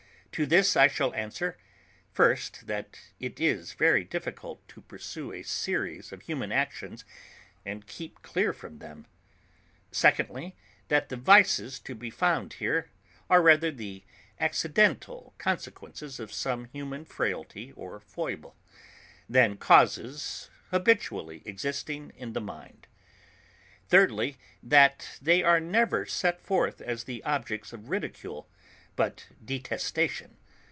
To 0.35 0.45
this 0.45 0.77
I 0.77 0.87
shall 0.87 1.13
answer: 1.13 1.57
First, 2.13 2.65
that 2.67 2.97
it 3.19 3.41
is 3.41 3.73
very 3.73 4.05
difficult 4.05 4.65
to 4.69 4.79
pursue 4.79 5.33
a 5.33 5.43
series 5.43 6.13
of 6.13 6.21
human 6.21 6.53
actions 6.53 7.03
and 7.65 7.85
keep 7.85 8.21
clear 8.21 8.53
from 8.53 8.79
them. 8.79 9.07
Secondly, 9.91 10.55
that 10.87 11.09
the 11.09 11.17
vices 11.17 11.79
to 11.81 11.95
be 11.95 12.09
found 12.09 12.53
here, 12.53 12.91
are 13.29 13.41
rather 13.41 13.71
the 13.71 14.05
accidental 14.39 15.33
consequences 15.37 16.17
of 16.17 16.31
some 16.31 16.63
human 16.63 17.03
frailty, 17.03 17.73
or 17.73 17.99
foible, 17.99 18.55
than 19.27 19.57
causes 19.57 20.49
habitually 20.69 21.43
existing 21.45 22.13
in 22.15 22.31
the 22.31 22.39
mind. 22.41 22.87
Thirdly, 23.89 24.37
that 24.63 25.19
they 25.21 25.43
are 25.43 25.59
never 25.59 26.05
set 26.05 26.39
forth 26.39 26.79
as 26.79 27.03
the 27.03 27.21
objects 27.25 27.73
of 27.73 27.89
ridicule, 27.89 28.47
but 28.97 29.25
detestation. 29.43 30.35